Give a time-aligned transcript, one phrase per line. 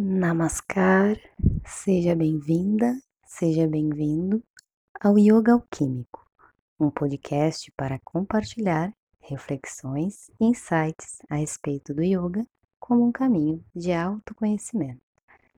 [0.00, 1.18] Namaskar,
[1.66, 4.40] seja bem-vinda, seja bem-vindo
[5.00, 6.24] ao Yoga Alquímico,
[6.78, 12.46] um podcast para compartilhar reflexões e insights a respeito do yoga
[12.78, 15.02] como um caminho de autoconhecimento.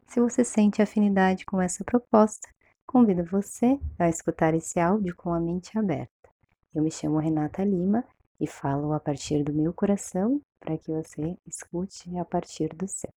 [0.06, 2.48] Se você sente afinidade com essa proposta,
[2.86, 6.30] convido você a escutar esse áudio com a mente aberta.
[6.74, 8.02] Eu me chamo Renata Lima
[8.40, 13.12] e falo a partir do meu coração para que você escute a partir do seu.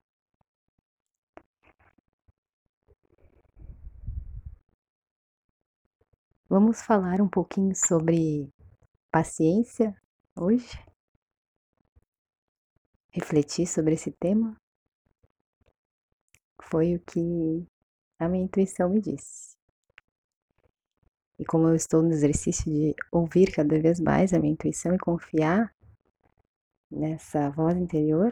[6.56, 8.48] Vamos falar um pouquinho sobre
[9.11, 10.00] paciência
[10.36, 10.80] hoje?
[13.10, 14.56] Refletir sobre esse tema?
[16.61, 17.66] Foi o que
[18.20, 19.58] a minha intuição me disse.
[21.39, 25.00] E como eu estou no exercício de ouvir cada vez mais a minha intuição e
[25.00, 25.74] confiar
[26.92, 28.32] nessa voz interior,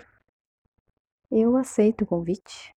[1.31, 2.71] eu aceito o convite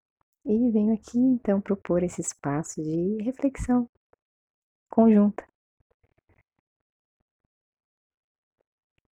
[0.47, 3.87] e venho aqui então propor esse espaço de reflexão
[4.95, 5.45] conjunta.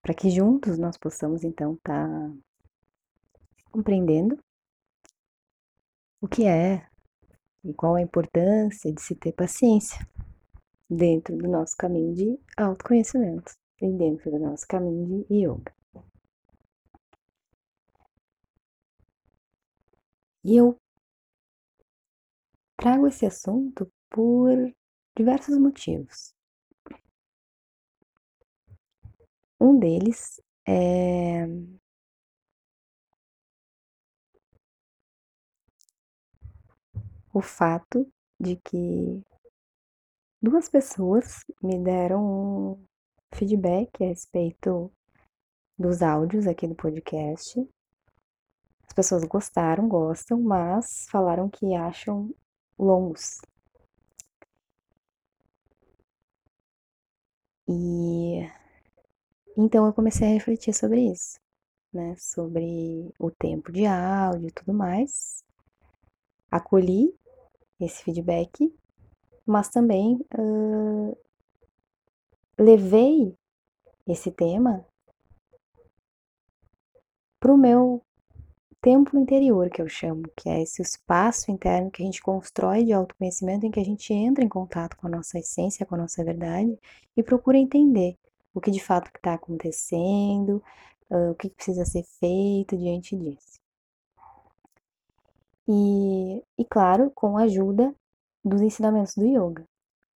[0.01, 2.33] Para que juntos nós possamos então estar tá
[3.71, 4.39] compreendendo
[6.21, 6.87] o que é
[7.63, 9.99] e qual a importância de se ter paciência
[10.89, 15.75] dentro do nosso caminho de autoconhecimento e dentro do nosso caminho de yoga.
[20.41, 20.77] E eu
[22.77, 24.73] trago esse assunto por
[25.15, 26.33] diversos motivos.
[29.59, 31.45] Um deles é
[37.33, 39.23] o fato de que
[40.41, 42.85] duas pessoas me deram um
[43.33, 44.91] feedback a respeito
[45.77, 47.59] dos áudios aqui do podcast.
[48.87, 52.33] As pessoas gostaram, gostam, mas falaram que acham
[52.77, 53.39] longos.
[57.67, 58.47] E
[59.57, 61.39] então eu comecei a refletir sobre isso,
[61.93, 62.15] né?
[62.17, 65.43] Sobre o tempo de áudio e tudo mais.
[66.51, 67.13] Acolhi
[67.79, 68.73] esse feedback,
[69.45, 71.17] mas também uh,
[72.57, 73.35] levei
[74.07, 74.85] esse tema
[77.39, 78.01] para o meu
[78.85, 82.93] templo interior, que eu chamo, que é esse espaço interno que a gente constrói de
[82.93, 86.23] autoconhecimento, em que a gente entra em contato com a nossa essência, com a nossa
[86.23, 86.77] verdade
[87.17, 88.15] e procura entender
[88.53, 90.61] o que de fato está acontecendo,
[91.09, 93.59] o que precisa ser feito diante disso.
[95.67, 97.91] E, e claro, com a ajuda
[98.43, 99.65] dos ensinamentos do yoga.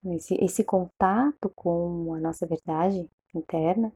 [0.05, 3.91] Esse, esse contato com a nossa verdade interna,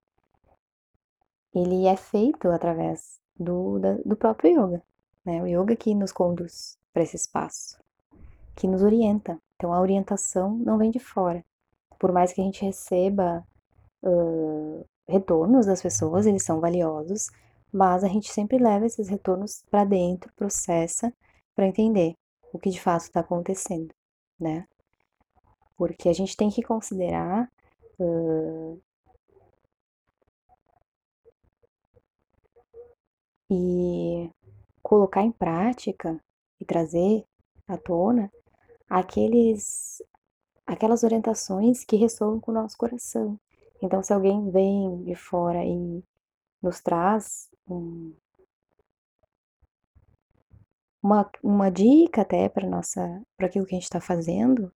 [1.53, 4.83] ele é feito através do, da, do próprio yoga.
[5.25, 5.41] Né?
[5.41, 7.79] O yoga que nos conduz para esse espaço,
[8.55, 9.39] que nos orienta.
[9.55, 11.43] Então a orientação não vem de fora.
[11.97, 13.45] Por mais que a gente receba
[14.03, 17.29] uh, retornos das pessoas, eles são valiosos,
[17.71, 21.11] mas a gente sempre leva esses retornos para dentro, processa,
[21.55, 22.15] para entender
[22.51, 23.93] o que de fato está acontecendo,
[24.39, 24.67] né?
[25.75, 27.49] Porque a gente tem que considerar
[27.99, 28.79] uh,
[33.49, 34.29] e
[34.81, 36.19] colocar em prática
[36.59, 37.25] e trazer
[37.67, 38.31] à tona
[38.89, 40.01] aqueles
[40.65, 43.37] aquelas orientações que ressoam com o nosso coração.
[43.81, 46.03] Então, se alguém vem de fora e
[46.61, 48.13] nos traz um,
[51.01, 54.71] uma, uma dica até para nossa para aquilo que a gente está fazendo,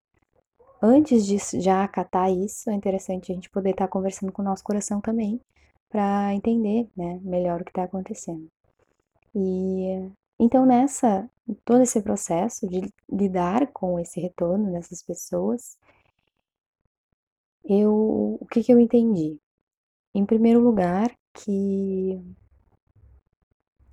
[0.82, 4.46] antes de já acatar isso, é interessante a gente poder estar tá conversando com o
[4.46, 5.40] nosso coração também,
[5.90, 8.48] para entender né, melhor o que está acontecendo.
[9.36, 11.30] E então nessa
[11.66, 12.82] todo esse processo de
[13.12, 15.78] lidar com esse retorno dessas pessoas,
[17.66, 19.40] eu o que, que eu entendi?
[20.14, 22.22] Em primeiro lugar, que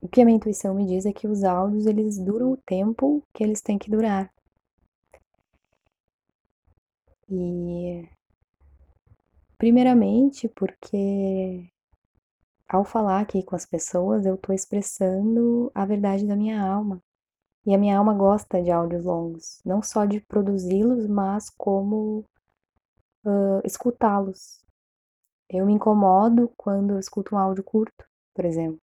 [0.01, 3.23] o que a minha intuição me diz é que os áudios eles duram o tempo
[3.35, 4.33] que eles têm que durar.
[7.29, 8.09] E
[9.59, 11.72] primeiramente porque
[12.73, 17.03] ao falar aqui com as pessoas, eu estou expressando a verdade da minha alma.
[17.67, 22.25] E a minha alma gosta de áudios longos, não só de produzi-los, mas como
[23.25, 24.65] uh, escutá-los.
[25.49, 28.05] Eu me incomodo quando eu escuto um áudio curto,
[28.35, 28.81] por exemplo.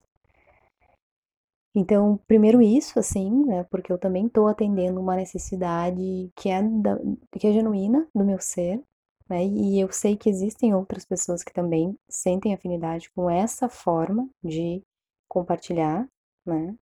[1.74, 6.98] Então, primeiro isso, assim, né, porque eu também estou atendendo uma necessidade que é, da,
[7.38, 8.82] que é genuína do meu ser,
[9.28, 9.44] né?
[9.44, 14.82] E eu sei que existem outras pessoas que também sentem afinidade com essa forma de
[15.28, 16.08] compartilhar,
[16.46, 16.74] né?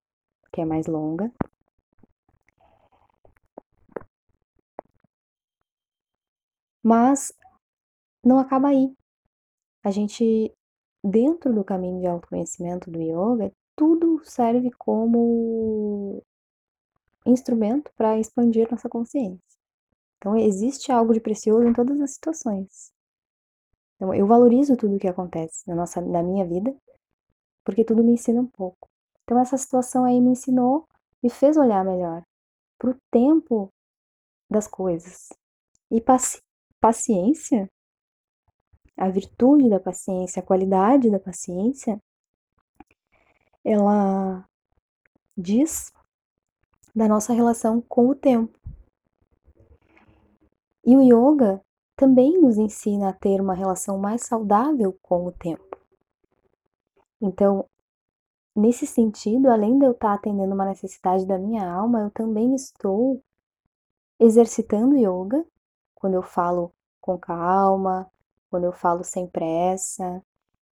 [0.53, 1.33] Que é mais longa.
[6.83, 7.33] Mas
[8.25, 8.95] não acaba aí.
[9.85, 10.53] A gente,
[11.05, 16.23] dentro do caminho de autoconhecimento do yoga, tudo serve como
[17.27, 19.56] instrumento para expandir nossa consciência.
[20.27, 22.93] Então, existe algo de precioso em todas as situações.
[23.95, 26.77] Então, eu valorizo tudo o que acontece na, nossa, na minha vida,
[27.65, 28.89] porque tudo me ensina um pouco.
[29.23, 30.89] Então, essa situação aí me ensinou,
[31.23, 32.25] me fez olhar melhor
[32.77, 33.73] para o tempo
[34.51, 35.29] das coisas.
[35.93, 36.43] E paci
[36.81, 37.71] paciência,
[38.97, 42.03] a virtude da paciência, a qualidade da paciência,
[43.65, 44.45] ela
[45.39, 45.93] diz
[46.93, 48.59] da nossa relação com o tempo.
[50.87, 51.61] E o yoga
[51.97, 55.77] também nos ensina a ter uma relação mais saudável com o tempo.
[57.21, 57.69] Então,
[58.55, 63.21] nesse sentido, além de eu estar atendendo uma necessidade da minha alma, eu também estou
[64.21, 65.45] exercitando yoga
[65.95, 68.09] quando eu falo com calma,
[68.49, 70.23] quando eu falo sem pressa.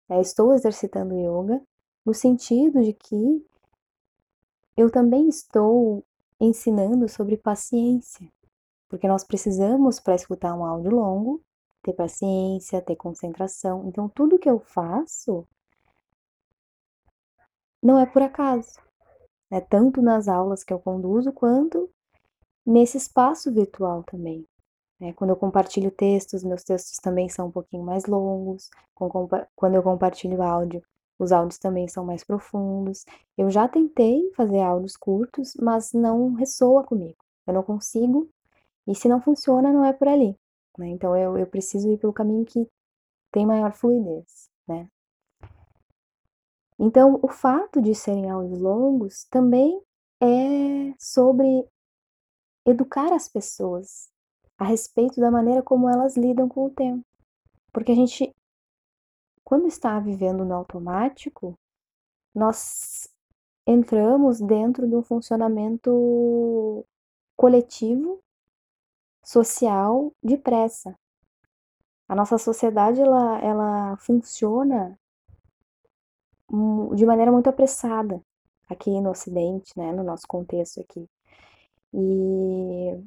[0.08, 1.60] É, estou exercitando yoga
[2.04, 3.44] no sentido de que
[4.76, 6.04] eu também estou
[6.38, 8.30] ensinando sobre paciência,
[8.88, 11.42] porque nós precisamos, para escutar um áudio longo,
[11.82, 13.86] ter paciência, ter concentração.
[13.86, 15.46] Então, tudo que eu faço
[17.82, 18.80] não é por acaso.
[19.50, 21.90] É tanto nas aulas que eu conduzo quanto
[22.66, 24.46] nesse espaço virtual também.
[25.00, 28.70] É, quando eu compartilho textos, meus textos também são um pouquinho mais longos.
[28.94, 30.82] Quando eu compartilho áudio,
[31.18, 33.04] os áudios também são mais profundos.
[33.36, 37.16] Eu já tentei fazer áudios curtos, mas não ressoa comigo.
[37.46, 38.28] Eu não consigo,
[38.86, 40.36] e se não funciona, não é por ali.
[40.78, 40.88] Né?
[40.88, 42.68] Então eu, eu preciso ir pelo caminho que
[43.32, 44.48] tem maior fluidez.
[44.66, 44.88] Né?
[46.78, 49.80] Então, o fato de serem áudios longos também
[50.20, 51.46] é sobre
[52.66, 54.10] educar as pessoas
[54.58, 57.04] a respeito da maneira como elas lidam com o tempo.
[57.72, 58.34] Porque a gente
[59.44, 61.58] quando está vivendo no automático,
[62.34, 63.06] nós
[63.66, 66.84] entramos dentro de um funcionamento
[67.36, 68.20] coletivo,
[69.24, 70.96] social, de pressa.
[72.08, 74.98] A nossa sociedade ela, ela funciona
[76.94, 78.20] de maneira muito apressada
[78.68, 81.08] aqui no Ocidente, né, no nosso contexto aqui.
[81.92, 83.02] E,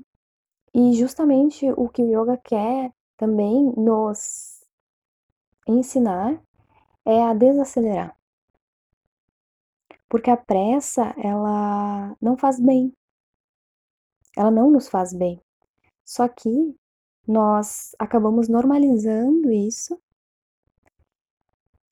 [0.74, 4.64] e justamente o que o yoga quer também nos
[5.68, 6.42] ensinar
[7.06, 8.18] é a desacelerar.
[10.10, 12.94] Porque a pressa, ela não faz bem.
[14.38, 15.42] Ela não nos faz bem.
[16.08, 16.76] Só que
[17.28, 20.00] nós acabamos normalizando isso,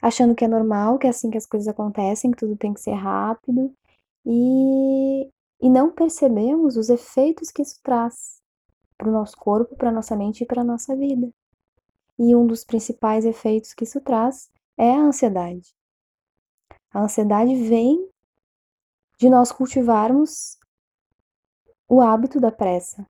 [0.02, 2.80] achando que é normal, que é assim que as coisas acontecem, que tudo tem que
[2.80, 3.76] ser rápido,
[4.26, 5.30] e,
[5.62, 8.42] e não percebemos os efeitos que isso traz
[8.98, 11.30] para o nosso corpo, para a nossa mente e para a nossa vida
[12.18, 15.76] e um dos principais efeitos que isso traz é a ansiedade.
[16.92, 18.10] A ansiedade vem
[19.18, 20.58] de nós cultivarmos
[21.88, 23.06] o hábito da pressa,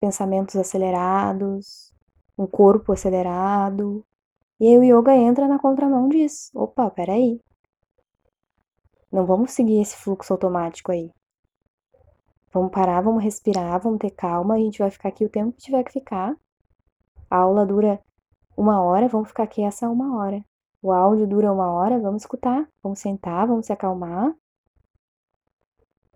[0.00, 1.92] pensamentos acelerados,
[2.38, 4.04] um corpo acelerado.
[4.60, 6.50] E aí o yoga entra na contramão disso.
[6.54, 7.40] Opa, peraí.
[9.10, 11.10] Não vamos seguir esse fluxo automático aí.
[12.52, 15.62] Vamos parar, vamos respirar, vamos ter calma, a gente vai ficar aqui o tempo que
[15.62, 16.34] tiver que ficar.
[17.30, 18.00] A aula dura
[18.56, 20.42] uma hora, vamos ficar aqui essa uma hora.
[20.82, 24.34] O áudio dura uma hora, vamos escutar, vamos sentar, vamos se acalmar.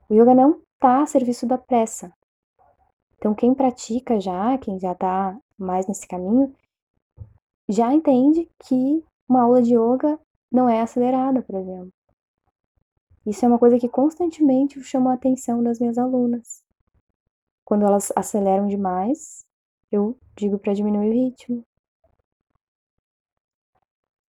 [0.09, 2.13] O yoga não está a serviço da pressa.
[3.21, 6.55] Então, quem pratica já, quem já está mais nesse caminho,
[7.69, 10.19] já entende que uma aula de yoga
[10.51, 11.93] não é acelerada, por exemplo.
[13.27, 16.65] Isso é uma coisa que constantemente chama a atenção das minhas alunas.
[17.63, 19.45] Quando elas aceleram demais,
[19.93, 21.63] eu digo para diminuir o ritmo.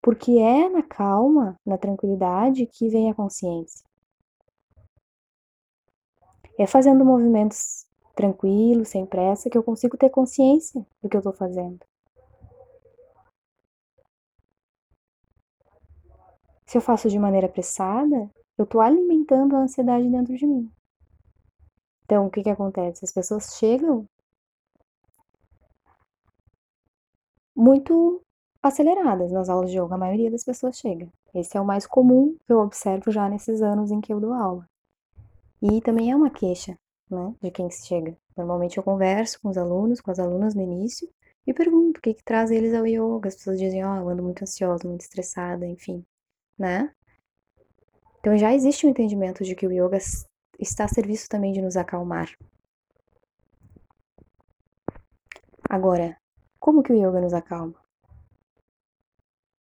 [0.03, 3.89] Porque é na calma, na tranquilidade, que vem a consciência.
[6.59, 11.33] É fazendo movimentos tranquilos, sem pressa, que eu consigo ter consciência do que eu estou
[11.33, 11.79] fazendo.
[16.67, 20.71] Se eu faço de maneira apressada, eu estou alimentando a ansiedade dentro de mim.
[22.05, 23.05] Então, o que, que acontece?
[23.05, 24.07] As pessoas chegam
[27.57, 28.23] muito
[28.63, 31.09] aceleradas nas aulas de yoga, a maioria das pessoas chega.
[31.35, 34.33] Esse é o mais comum que eu observo já nesses anos em que eu dou
[34.33, 34.69] aula.
[35.63, 36.79] E também é uma queixa,
[37.11, 38.17] né, de quem chega.
[38.37, 41.09] Normalmente eu converso com os alunos, com as alunas no início,
[41.47, 43.29] e pergunto o que, que traz eles ao yoga.
[43.29, 46.05] As pessoas dizem, ó, oh, eu ando muito ansiosa, muito estressada, enfim,
[46.59, 46.93] né?
[48.21, 49.99] Então já existe um entendimento de que o yoga
[50.59, 52.31] está a serviço também de nos acalmar.
[55.69, 56.21] Agora,
[56.61, 57.75] Como que o yoga nos acalma?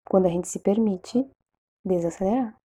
[0.04, 1.24] Quando a gente se permite
[1.84, 2.60] desacelerar,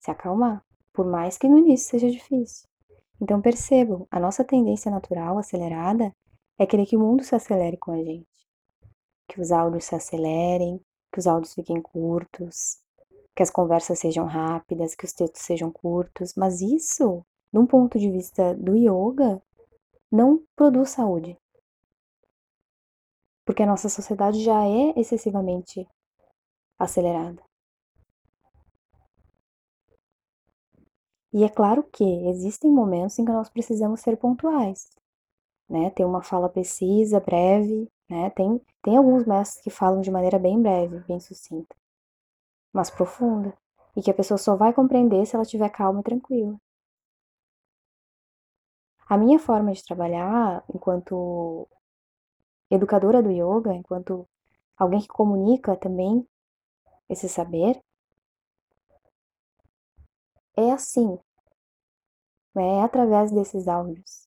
[0.00, 2.68] se acalmar, por mais que no início seja difícil.
[3.20, 6.12] Então percebam, a nossa tendência natural acelerada
[6.58, 8.26] é querer que o mundo se acelere com a gente.
[9.28, 10.80] Que os áudios se acelerem,
[11.12, 12.78] que os áudios fiquem curtos,
[13.34, 18.10] que as conversas sejam rápidas, que os textos sejam curtos, mas isso, num ponto de
[18.10, 19.42] vista do yoga,
[20.10, 21.38] não produz saúde.
[23.44, 25.86] Porque a nossa sociedade já é excessivamente
[26.78, 27.42] acelerada.
[31.36, 34.88] E é claro que existem momentos em que nós precisamos ser pontuais,
[35.68, 35.90] né?
[35.90, 38.30] Ter uma fala precisa, breve, né?
[38.30, 41.76] Tem, tem alguns mestres que falam de maneira bem breve, bem sucinta,
[42.72, 43.54] mas profunda,
[43.94, 46.58] e que a pessoa só vai compreender se ela estiver calma e tranquila.
[49.06, 51.68] A minha forma de trabalhar enquanto
[52.70, 54.26] educadora do yoga, enquanto
[54.74, 56.26] alguém que comunica também
[57.10, 57.78] esse saber,
[60.56, 61.18] é assim,
[62.56, 64.26] é através desses áudios.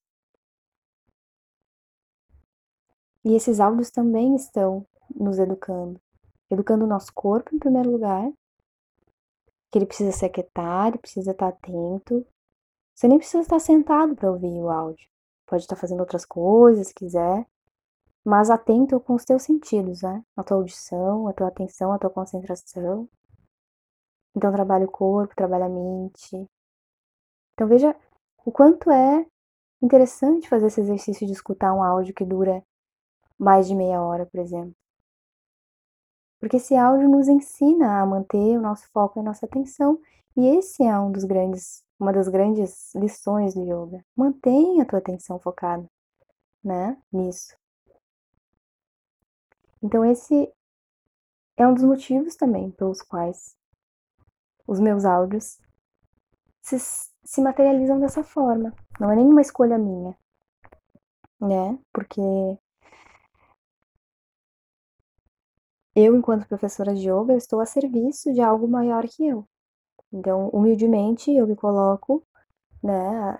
[3.26, 6.00] E esses áudios também estão nos educando,
[6.50, 8.32] educando o nosso corpo em primeiro lugar,
[9.72, 12.26] que ele precisa se aquietar, ele precisa estar atento.
[12.96, 15.08] Você nem precisa estar sentado para ouvir o áudio.
[15.46, 17.46] Pode estar fazendo outras coisas, se quiser,
[18.24, 20.24] mas atento com os teus sentidos, né?
[20.36, 23.08] A tua audição, a tua atenção, a tua concentração.
[24.40, 26.50] Então trabalha o corpo, trabalha a mente.
[27.54, 27.94] Então veja
[28.46, 29.26] o quanto é
[29.82, 32.64] interessante fazer esse exercício de escutar um áudio que dura
[33.38, 34.74] mais de meia hora, por exemplo.
[36.40, 40.00] Porque esse áudio nos ensina a manter o nosso foco e a nossa atenção,
[40.38, 44.06] e esse é um dos grandes, uma das grandes lições do yoga.
[44.16, 45.86] Mantenha a tua atenção focada,
[46.64, 47.58] né, nisso.
[49.84, 50.50] Então esse
[51.58, 53.59] é um dos motivos também pelos quais
[54.70, 55.58] os meus áudios
[56.62, 56.78] se,
[57.24, 58.72] se materializam dessa forma.
[59.00, 60.16] Não é nenhuma escolha minha,
[61.42, 61.80] né?
[61.92, 62.22] Porque
[65.96, 69.48] eu, enquanto professora de yoga, estou a serviço de algo maior que eu.
[70.14, 72.24] Então, humildemente, eu me coloco,
[72.82, 73.38] né,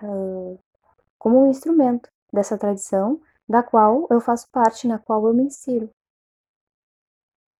[1.18, 5.90] como um instrumento dessa tradição, da qual eu faço parte, na qual eu me insiro.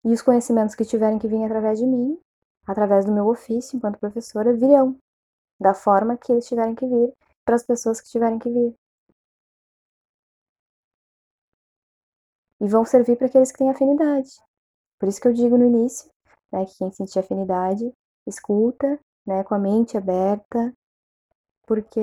[0.05, 2.21] E os conhecimentos que tiverem que vir através de mim,
[2.67, 4.99] através do meu ofício enquanto professora, virão
[5.61, 7.13] da forma que eles tiverem que vir
[7.45, 8.75] para as pessoas que tiverem que vir.
[12.61, 14.31] E vão servir para aqueles que têm afinidade.
[14.99, 16.11] Por isso que eu digo no início,
[16.53, 17.93] né, que quem sentir afinidade,
[18.27, 20.73] escuta, né, com a mente aberta,
[21.67, 22.01] porque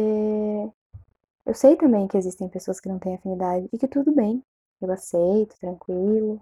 [1.46, 4.44] eu sei também que existem pessoas que não têm afinidade e que tudo bem,
[4.82, 6.42] eu aceito, tranquilo,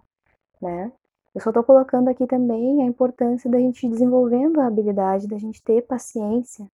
[0.62, 0.92] né?
[1.36, 5.62] Eu só estou colocando aqui também a importância da gente desenvolvendo a habilidade da gente
[5.62, 6.66] ter paciência,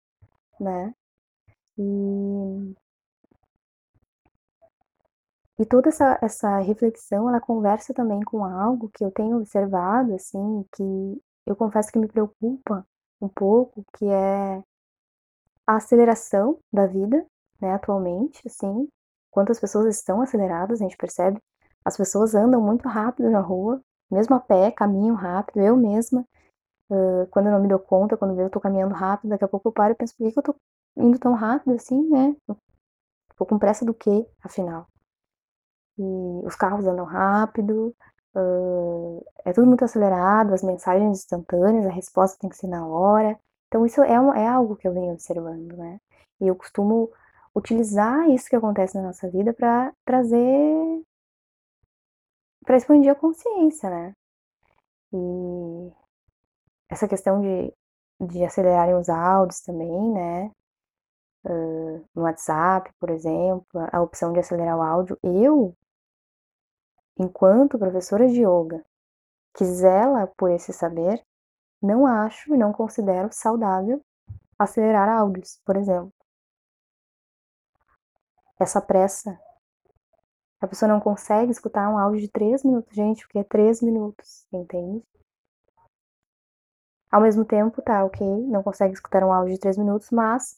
[0.59, 0.93] né?
[1.75, 2.75] E,
[5.57, 10.63] e toda essa, essa reflexão, ela conversa também com algo que eu tenho observado, assim,
[10.75, 12.85] que eu confesso que me preocupa
[13.19, 14.63] um pouco, que é
[15.65, 17.25] a aceleração da vida,
[17.59, 18.87] né, atualmente, assim,
[19.31, 21.39] quantas pessoas estão aceleradas, a gente percebe,
[21.83, 26.25] as pessoas andam muito rápido na rua, mesmo a pé, caminho rápido, eu mesma,
[26.89, 29.69] uh, quando eu não me dou conta, quando eu tô caminhando rápido, daqui a pouco
[29.69, 30.55] eu paro e penso, por que, que eu tô
[30.97, 32.35] indo tão rápido assim, né?
[33.37, 34.87] Tô com pressa do quê, afinal?
[35.97, 37.95] E os carros andam rápido,
[38.35, 43.39] uh, é tudo muito acelerado, as mensagens instantâneas, a resposta tem que ser na hora.
[43.67, 45.99] Então isso é, é algo que eu venho observando, né?
[46.39, 47.09] E eu costumo
[47.55, 51.01] utilizar isso que acontece na nossa vida para trazer
[52.65, 54.15] para expandir a consciência, né?
[55.13, 55.93] E
[56.89, 57.73] essa questão de,
[58.19, 60.51] de acelerarem os áudios também, né?
[61.43, 65.17] Uh, no WhatsApp, por exemplo, a opção de acelerar o áudio.
[65.23, 65.75] Eu,
[67.17, 68.85] enquanto professora de yoga,
[69.55, 71.23] que zela por esse saber,
[71.81, 74.03] não acho e não considero saudável
[74.57, 76.13] acelerar áudios, por exemplo.
[78.59, 79.39] Essa pressa
[80.61, 84.45] a pessoa não consegue escutar um áudio de três minutos, gente, porque é três minutos,
[84.53, 85.03] entende?
[87.11, 90.57] Ao mesmo tempo, tá, ok, não consegue escutar um áudio de três minutos, mas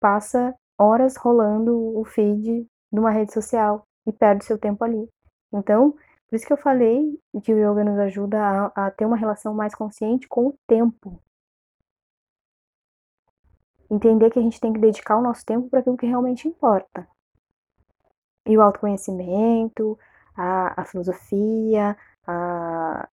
[0.00, 5.08] passa horas rolando o feed de uma rede social e perde seu tempo ali.
[5.52, 5.92] Então,
[6.28, 9.52] por isso que eu falei que o yoga nos ajuda a, a ter uma relação
[9.52, 11.20] mais consciente com o tempo.
[13.90, 17.06] Entender que a gente tem que dedicar o nosso tempo para aquilo que realmente importa.
[18.50, 19.96] E o autoconhecimento,
[20.36, 23.08] a, a filosofia, a,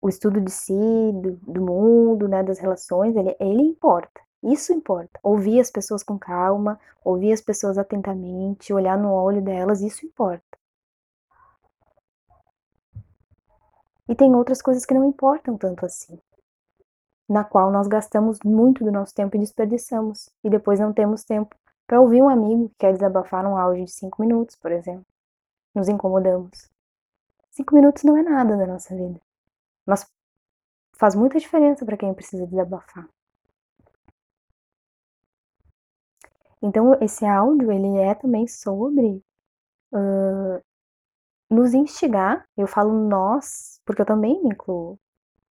[0.00, 4.18] o estudo de si, do, do mundo, né, das relações, ele, ele importa.
[4.42, 5.20] Isso importa.
[5.22, 10.42] Ouvir as pessoas com calma, ouvir as pessoas atentamente, olhar no olho delas, isso importa.
[14.08, 16.18] E tem outras coisas que não importam tanto assim,
[17.28, 21.54] na qual nós gastamos muito do nosso tempo e desperdiçamos, e depois não temos tempo
[21.88, 25.06] para ouvir um amigo que quer desabafar um áudio de cinco minutos, por exemplo.
[25.74, 26.70] Nos incomodamos.
[27.50, 29.18] Cinco minutos não é nada da nossa vida,
[29.86, 30.06] mas
[30.92, 33.08] faz muita diferença para quem precisa desabafar.
[36.60, 39.24] Então, esse áudio, ele é também sobre
[39.92, 40.62] uh,
[41.48, 44.98] nos instigar, eu falo nós, porque eu também me incluo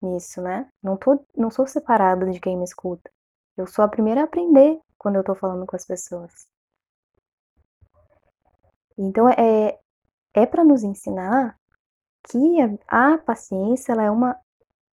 [0.00, 0.70] nisso, né?
[0.82, 3.10] Não, tô, não sou separada de quem me escuta.
[3.56, 6.48] Eu sou a primeira a aprender quando eu tô falando com as pessoas.
[8.96, 9.78] Então, é,
[10.34, 11.58] é para nos ensinar
[12.24, 12.38] que
[12.88, 14.38] a, a paciência ela é uma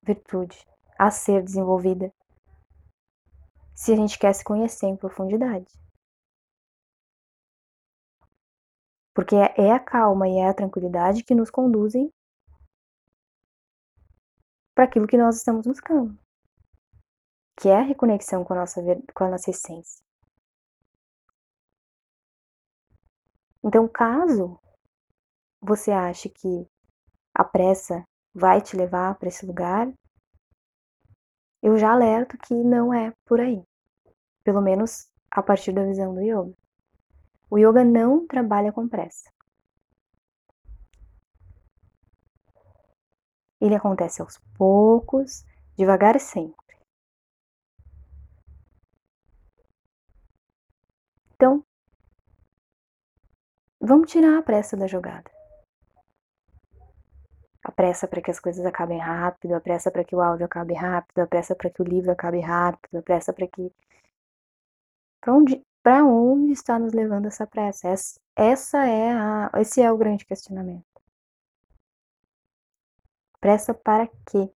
[0.03, 0.57] virtude
[0.97, 2.13] a ser desenvolvida
[3.73, 5.71] se a gente quer se conhecer em profundidade.
[9.13, 12.11] Porque é a calma e é a tranquilidade que nos conduzem
[14.73, 16.17] para aquilo que nós estamos buscando,
[17.65, 18.79] que é a reconexão com a nossa,
[19.15, 20.05] com a nossa essência.
[23.63, 24.59] Então, caso
[25.59, 26.69] você ache que
[27.33, 29.91] a pressa vai te levar para esse lugar,
[31.59, 33.63] eu já alerto que não é por aí.
[34.43, 36.55] Pelo menos a partir da visão do yoga.
[37.49, 39.27] O yoga não trabalha com pressa.
[43.59, 45.43] Ele acontece aos poucos,
[45.75, 46.64] devagar e sempre.
[51.45, 51.63] Então,
[53.79, 55.29] vamos tirar a pressa da jogada.
[57.63, 60.73] A pressa para que as coisas acabem rápido, a pressa para que o áudio acabe
[60.73, 63.71] rápido, a pressa para que o livro acabe rápido, a pressa para que.
[65.21, 67.89] Para onde, onde está nos levando essa pressa?
[68.35, 70.83] Essa é a, esse é o grande questionamento.
[73.39, 74.51] Pressa para quê?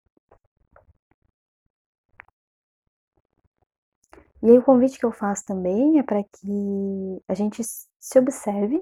[4.42, 8.82] E aí o convite que eu faço também é para que a gente se observe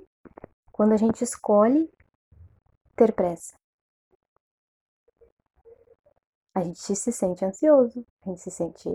[0.71, 1.91] quando a gente escolhe
[2.95, 3.55] ter pressa.
[6.53, 8.89] A gente se sente ansioso, a gente se sente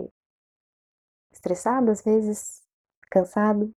[1.32, 2.62] estressado às vezes,
[3.10, 3.72] cansado.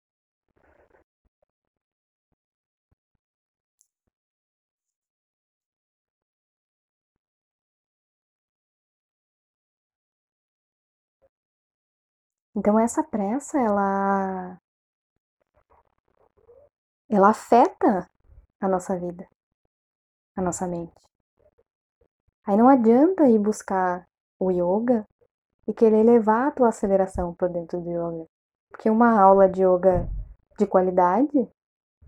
[12.55, 14.57] Então essa pressa, ela
[17.09, 18.09] ela afeta
[18.59, 19.27] a nossa vida,
[20.35, 20.93] a nossa mente.
[22.45, 24.07] Aí não adianta ir buscar
[24.39, 25.05] o yoga
[25.67, 28.27] e querer levar a tua aceleração para dentro do yoga.
[28.69, 30.07] Porque uma aula de yoga
[30.57, 31.37] de qualidade,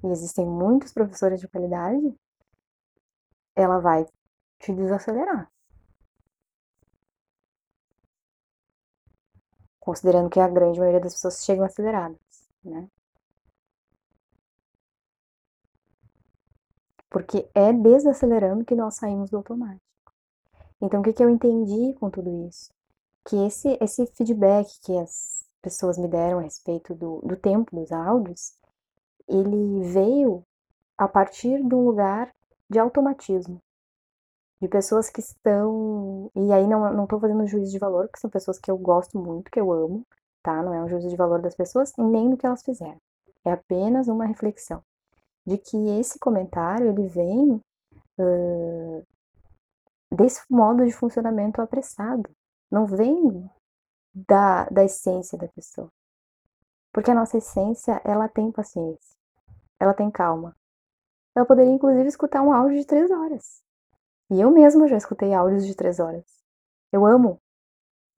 [0.03, 2.15] e existem muitos professores de qualidade,
[3.55, 4.05] ela vai
[4.59, 5.49] te desacelerar.
[9.87, 12.19] Considerando que a grande maioria das pessoas chegam aceleradas,
[12.61, 12.89] né?
[17.09, 19.81] Porque é desacelerando que nós saímos do automático.
[20.81, 22.69] Então, o que, que eu entendi com tudo isso?
[23.25, 27.89] Que esse, esse feedback que as pessoas me deram a respeito do, do tempo dos
[27.89, 28.57] áudios,
[29.25, 30.43] ele veio
[30.97, 32.35] a partir de um lugar
[32.69, 33.61] de automatismo.
[34.61, 36.31] De pessoas que estão.
[36.35, 39.17] E aí não, não tô fazendo juízo de valor, porque são pessoas que eu gosto
[39.19, 40.03] muito, que eu amo,
[40.43, 40.63] tá?
[40.63, 42.97] Não é um juízo de valor das pessoas, nem do que elas fizeram.
[43.45, 44.81] É apenas uma reflexão
[45.45, 47.61] de que esse comentário ele vem
[48.19, 49.07] uh,
[50.11, 52.29] desse modo de funcionamento apressado.
[52.69, 53.49] Não vem
[54.13, 55.89] da, da essência da pessoa.
[56.91, 59.15] Porque a nossa essência, ela tem paciência,
[59.79, 60.55] ela tem calma.
[61.35, 63.61] Ela poderia, inclusive, escutar um áudio de três horas.
[64.31, 66.25] E eu mesma já escutei áudios de três horas.
[66.91, 67.41] Eu amo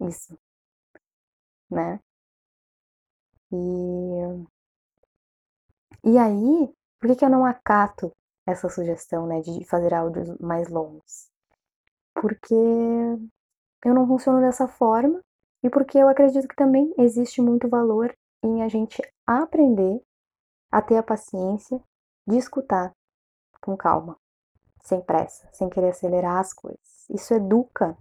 [0.01, 0.37] isso,
[1.69, 1.99] né?
[3.51, 4.49] E,
[6.03, 6.69] e aí,
[6.99, 8.11] por que, que eu não acato
[8.45, 11.29] essa sugestão, né, de fazer áudios mais longos?
[12.13, 12.55] Porque
[13.85, 15.21] eu não funciono dessa forma
[15.63, 20.01] e porque eu acredito que também existe muito valor em a gente aprender
[20.71, 21.81] a ter a paciência
[22.27, 22.93] de escutar
[23.61, 24.17] com calma,
[24.83, 27.09] sem pressa, sem querer acelerar as coisas.
[27.09, 27.97] Isso educa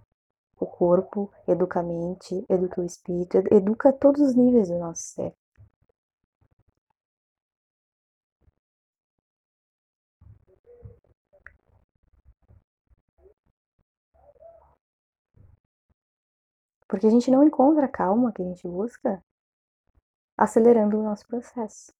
[0.59, 5.33] o corpo, educa a mente, educa o espírito, educa todos os níveis do nosso ser.
[16.87, 19.23] Porque a gente não encontra a calma que a gente busca
[20.35, 21.98] acelerando o nosso processo.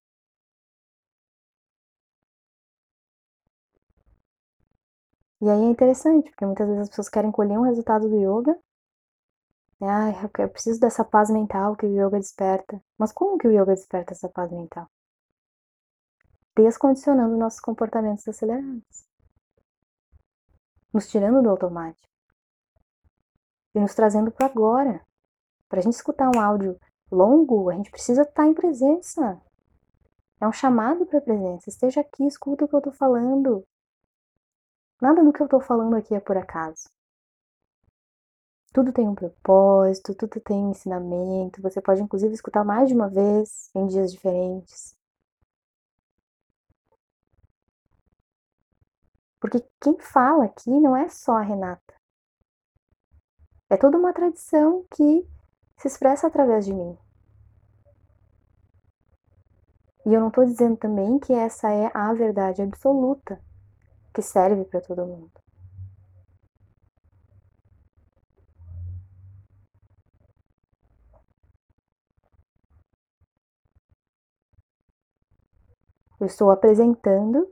[5.41, 8.59] E aí é interessante, porque muitas vezes as pessoas querem colher um resultado do yoga.
[9.81, 12.81] Ah, eu preciso dessa paz mental que o yoga desperta.
[12.97, 14.89] Mas como que o yoga desperta essa paz mental?
[16.57, 19.07] Descondicionando nossos comportamentos acelerados.
[20.93, 22.09] Nos tirando do automático.
[23.73, 25.01] E nos trazendo para agora.
[25.69, 26.77] Para a gente escutar um áudio
[27.09, 29.41] longo, a gente precisa estar em presença.
[30.41, 31.69] É um chamado para a presença.
[31.69, 33.65] Esteja aqui, escuta o que eu estou falando.
[35.01, 36.89] Nada do que eu estou falando aqui é por acaso.
[38.73, 41.61] Tudo tem um propósito, tudo tem um ensinamento.
[41.61, 44.95] Você pode, inclusive, escutar mais de uma vez, em dias diferentes.
[49.39, 51.93] Porque quem fala aqui não é só a Renata.
[53.69, 55.25] É toda uma tradição que
[55.77, 56.97] se expressa através de mim.
[60.05, 63.41] E eu não estou dizendo também que essa é a verdade absoluta
[64.19, 65.31] que serve para todo mundo.
[76.19, 77.49] Eu estou apresentando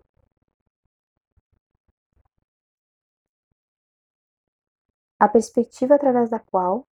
[5.18, 6.86] a perspectiva através da qual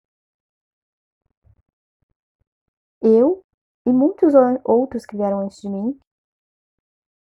[3.01, 3.43] eu
[3.87, 4.33] e muitos
[4.63, 5.99] outros que vieram antes de mim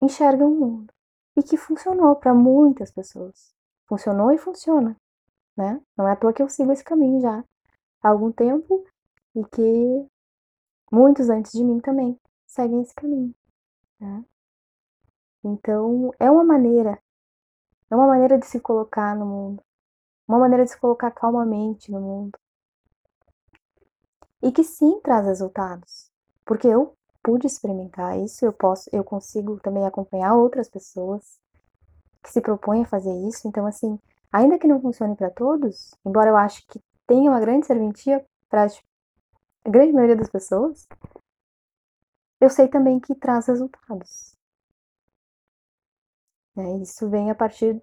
[0.02, 1.01] enxergam o mundo
[1.42, 3.52] e que funcionou para muitas pessoas.
[3.88, 4.96] Funcionou e funciona,
[5.58, 5.82] né?
[5.98, 7.44] Não é à toa que eu sigo esse caminho já
[8.02, 8.86] há algum tempo
[9.36, 10.08] e que
[10.92, 13.34] muitos antes de mim também seguem esse caminho,
[14.00, 14.24] né?
[15.44, 17.02] Então, é uma maneira,
[17.90, 19.64] é uma maneira de se colocar no mundo,
[20.28, 22.38] uma maneira de se colocar calmamente no mundo.
[24.44, 26.12] E que sim traz resultados,
[26.46, 31.40] porque eu pude experimentar isso, eu posso, eu consigo também acompanhar outras pessoas
[32.24, 33.48] que se propõem a fazer isso.
[33.48, 34.00] Então, assim,
[34.32, 38.66] ainda que não funcione para todos, embora eu acho que tenha uma grande serventia para
[38.66, 40.88] a grande maioria das pessoas,
[42.40, 44.36] eu sei também que traz resultados.
[46.58, 47.82] É, isso vem a partir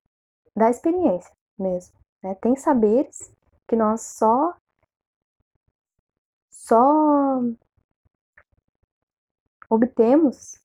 [0.55, 1.95] da experiência mesmo.
[2.23, 2.35] Né?
[2.37, 3.33] Tem saberes
[3.67, 4.57] que nós só
[6.51, 7.41] só
[9.69, 10.61] obtemos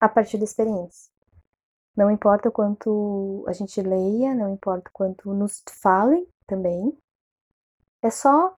[0.00, 1.12] a partir da experiência.
[1.96, 6.96] Não importa o quanto a gente leia, não importa o quanto nos falem também.
[8.02, 8.54] É só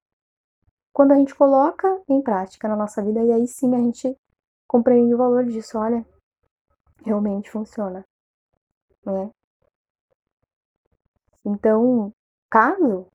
[0.93, 4.17] quando a gente coloca em prática na nossa vida e aí sim a gente
[4.67, 5.79] compreende o valor disso.
[5.79, 6.05] Olha,
[7.05, 8.05] realmente funciona.
[9.05, 9.31] Né?
[11.45, 12.13] Então,
[12.51, 13.07] caso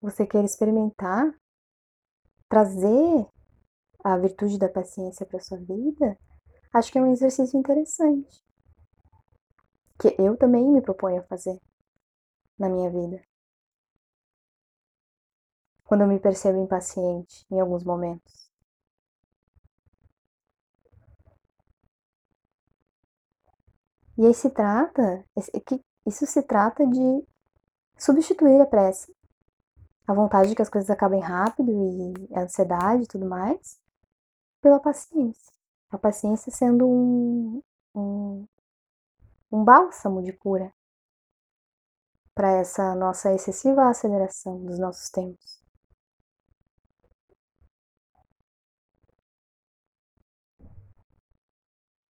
[0.00, 1.34] você queira experimentar,
[2.48, 3.26] trazer
[4.04, 6.18] a virtude da paciência para sua vida,
[6.74, 8.44] acho que é um exercício interessante.
[9.98, 11.58] Que eu também me proponho a fazer
[12.58, 13.24] na minha vida.
[15.84, 18.50] Quando eu me percebo impaciente em alguns momentos.
[24.18, 25.24] E aí se trata,
[25.66, 27.26] que isso se trata de
[27.96, 29.10] substituir a pressa,
[30.06, 33.82] a vontade de que as coisas acabem rápido e a ansiedade e tudo mais,
[34.64, 35.52] pela paciência.
[35.90, 37.62] A paciência sendo um,
[37.94, 38.48] um,
[39.52, 40.74] um bálsamo de cura
[42.34, 45.62] para essa nossa excessiva aceleração dos nossos tempos.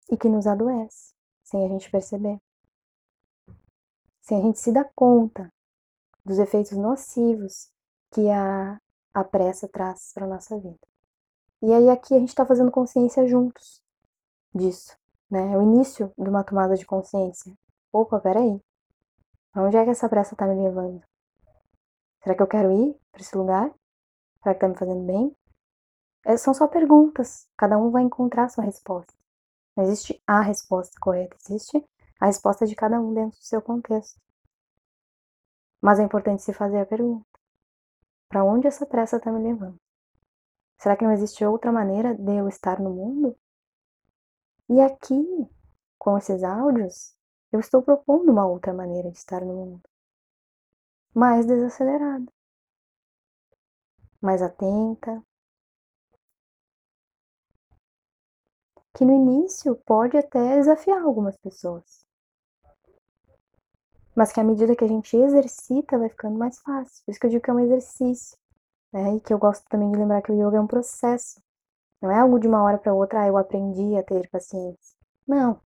[0.10, 2.40] E que nos adoece, sem a gente perceber.
[4.22, 5.52] Sem a gente se dar conta
[6.24, 7.70] dos efeitos nocivos
[8.10, 8.80] que a,
[9.14, 10.87] a pressa traz para a nossa vida.
[11.62, 13.82] E aí aqui a gente está fazendo consciência juntos
[14.54, 14.98] disso,
[15.30, 15.54] né?
[15.54, 17.52] É o início de uma tomada de consciência.
[17.92, 18.62] Opa, peraí.
[19.56, 21.04] Onde é que essa pressa está me levando?
[22.22, 23.74] Será que eu quero ir para esse lugar?
[24.44, 25.36] Será que está me fazendo bem?
[26.26, 27.48] É, são só perguntas.
[27.58, 29.14] Cada um vai encontrar a sua resposta.
[29.76, 31.84] Não existe a resposta correta, existe
[32.20, 34.20] a resposta de cada um dentro do seu contexto.
[35.82, 37.26] Mas é importante se fazer a pergunta:
[38.28, 39.80] para onde essa pressa está me levando?
[40.78, 43.38] Será que não existe outra maneira de eu estar no mundo?
[44.70, 45.50] E aqui,
[45.98, 47.16] com esses áudios,
[47.52, 49.90] eu estou propondo uma outra maneira de estar no mundo.
[51.16, 52.32] Mais desacelerada.
[54.22, 55.24] Mais atenta.
[58.94, 62.06] Que no início pode até desafiar algumas pessoas.
[64.16, 67.04] Mas que à medida que a gente exercita, vai ficando mais fácil.
[67.06, 68.38] Por isso que eu digo que é um exercício.
[68.94, 69.16] Né?
[69.16, 71.42] E que eu gosto também de lembrar que o yoga é um processo.
[72.02, 74.96] Não é algo de uma hora para outra, ah, eu aprendi a ter paciência.
[75.28, 75.60] Não.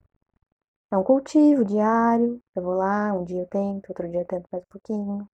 [0.91, 2.41] É um cultivo diário.
[2.55, 5.29] Eu vou lá, um dia eu tento, outro dia eu tento mais um pouquinho,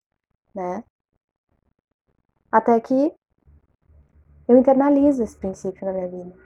[0.55, 0.85] né?
[2.51, 3.15] Até que
[4.49, 6.37] eu internalizo esse princípio na minha vida.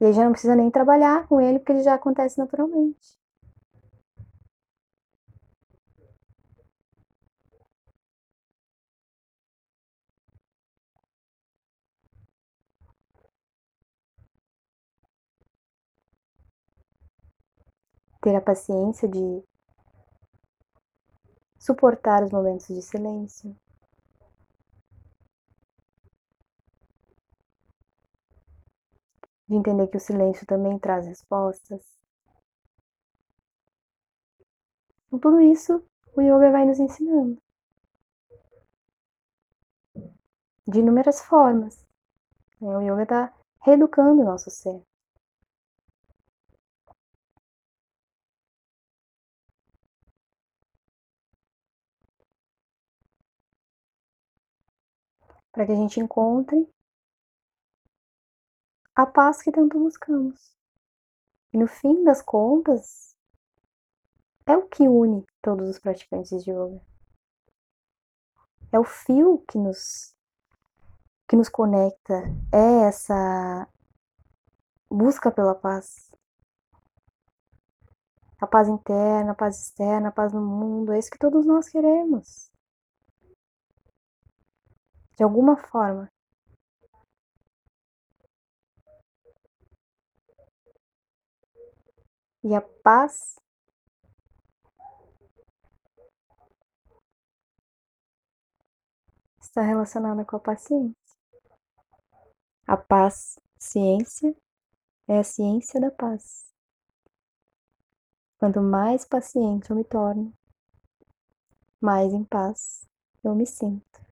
[0.00, 3.19] E aí já não precisa nem trabalhar com ele, porque ele já acontece naturalmente.
[18.22, 19.42] Ter a paciência de
[21.58, 23.54] suportar os momentos de silêncio,
[29.48, 31.82] de entender que o silêncio também traz respostas.
[35.06, 37.36] Então, tudo isso o yoga vai nos ensinando.
[40.66, 41.84] De inúmeras formas.
[42.60, 44.80] O yoga está reeducando o nosso ser.
[55.52, 56.68] Para que a gente encontre
[58.94, 60.56] a paz que tanto buscamos.
[61.52, 63.16] E no fim das contas,
[64.46, 66.80] é o que une todos os praticantes de yoga.
[68.72, 70.14] É o fio que nos
[71.28, 73.68] que nos conecta, é essa
[74.90, 76.10] busca pela paz.
[78.40, 81.68] A paz interna, a paz externa, a paz no mundo, é isso que todos nós
[81.68, 82.49] queremos.
[85.20, 86.10] De alguma forma,
[92.42, 93.38] e a paz
[99.42, 100.96] está relacionada com a paciência.
[102.66, 104.34] A paz, ciência,
[105.06, 106.50] é a ciência da paz.
[108.38, 110.32] Quanto mais paciente eu me torno,
[111.78, 112.88] mais em paz
[113.22, 114.09] eu me sinto.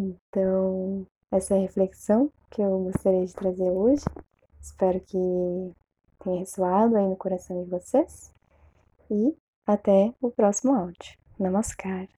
[0.00, 4.04] Então, essa é a reflexão que eu gostaria de trazer hoje.
[4.58, 5.18] Espero que
[6.24, 8.32] tenha ressoado aí no coração de vocês.
[9.10, 9.36] E
[9.66, 11.18] até o próximo áudio.
[11.38, 12.08] Namaskar.